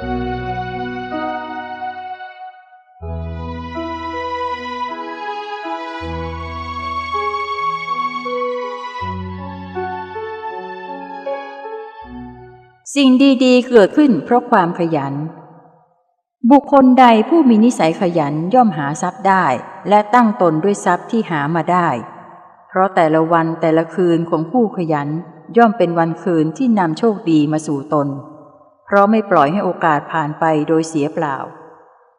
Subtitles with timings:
[0.00, 13.10] สิ่ง
[13.44, 15.14] ดีๆ เกิดขึ้นเพราะความขยัน
[16.50, 19.44] บุคคลใดผู้มีนิสัยขยันย่อมหาทรัพย์ได้
[19.88, 21.88] และตั้งตนด้วยทรัพย์ที่หามาได้
[22.68, 25.08] เพราะแต่ละวันแต่ละคืนของผู้ขยัน
[25.56, 28.08] ย่อมเป็นวันคืนที่นำโชคดีมาสู่ตน
[28.88, 31.36] เพราะไม่ปล่อยให้โอกาสผ่านไปโดยเสียเปล่า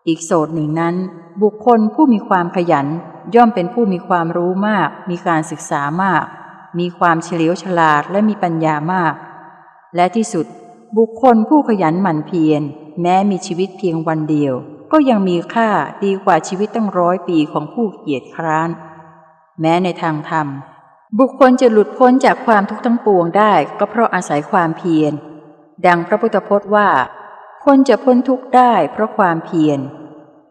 [0.08, 0.96] อีกโสดหนึ่งนั้น
[1.44, 2.88] บุคคลผู้มีความขยัน
[3.36, 6.26] ย่อมเป็นผู้มีความรู้มาก มีการศึกษามาก
[6.80, 9.14] มีความเฉลียวฉลาดและมีปัญญามาก
[9.96, 10.46] และที่สุด
[10.98, 12.62] บุคคลผู้ขยันหมั่นเพียร
[13.02, 14.54] แม้มีชีวิตเพียงวันเดียว
[14.92, 15.70] ก็ยังมีค่า
[16.04, 18.70] ดีกว่าชีวิตตั้งร้อยปีของผู้เกียจคร้าน
[19.62, 20.48] แม้ในทางธรรม
[21.20, 25.14] บุคคลจะหลุดพ้นจากความทุกข์ทั้งปวงได้ ก็เพราะอาศัยความเพียร
[25.86, 26.90] ดังพระพุทธพจน์ว่า
[27.66, 29.80] คนจะพ้นทุกข์ได้เพราะความเพียร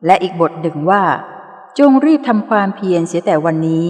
[0.07, 1.05] และอีกบทหนึ่งว่า
[1.79, 3.85] จงรีบทำความเพียรเสียแต่วันนี้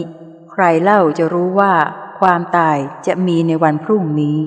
[0.50, 1.72] ใครเล่าจะรู้ว่า
[2.20, 4.38] ความตายจะมีในวันพรุ่งนี้